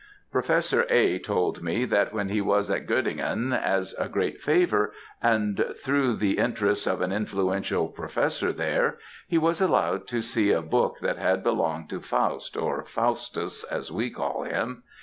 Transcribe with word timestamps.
Professor 0.31 0.87
A. 0.89 1.19
told 1.19 1.61
me 1.61 1.85
that 1.85 2.11
when 2.11 2.29
he 2.29 2.41
was 2.41 2.71
at 2.71 2.87
Göttingen, 2.87 3.53
as 3.55 3.93
a 3.99 4.09
great 4.09 4.41
favour, 4.41 4.91
and 5.21 5.63
through 5.77 6.15
the 6.15 6.39
interest 6.39 6.87
of 6.87 7.01
an 7.01 7.11
influential 7.11 7.87
professor 7.87 8.51
there, 8.51 8.97
he 9.27 9.37
was 9.37 9.61
allowed 9.61 10.07
to 10.07 10.23
see 10.23 10.51
a 10.51 10.63
book 10.63 10.97
that 11.01 11.19
had 11.19 11.43
belonged 11.43 11.87
to 11.91 11.99
Faust, 11.99 12.57
or 12.57 12.83
Faustus, 12.83 13.63
as 13.65 13.91
we 13.91 14.09
call 14.09 14.41
him. 14.41 14.81